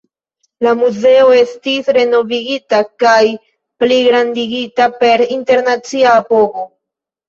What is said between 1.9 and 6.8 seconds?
renovigita kaj pligrandigita per internacia apogo.